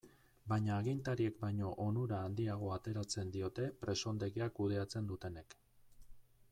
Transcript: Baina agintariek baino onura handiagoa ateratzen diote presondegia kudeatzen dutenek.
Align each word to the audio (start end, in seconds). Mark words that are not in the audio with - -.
Baina 0.51 0.71
agintariek 0.83 1.35
baino 1.43 1.73
onura 1.85 2.21
handiagoa 2.29 2.79
ateratzen 2.81 3.29
diote 3.37 3.69
presondegia 3.85 4.49
kudeatzen 4.61 5.13
dutenek. 5.13 5.57